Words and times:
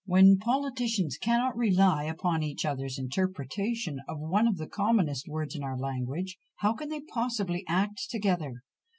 When 0.05 0.39
politicians 0.39 1.15
cannot 1.19 1.55
rely 1.55 2.05
upon 2.05 2.41
each 2.41 2.65
other's 2.65 2.97
interpretation 2.97 3.99
of 4.09 4.19
one 4.19 4.47
of 4.47 4.57
the 4.57 4.65
commonest 4.65 5.27
words 5.27 5.55
in 5.55 5.61
our 5.61 5.77
language, 5.77 6.39
how 6.55 6.73
can 6.73 6.89
they 6.89 7.01
possibly 7.01 7.63
act 7.67 8.07
together? 8.09 8.63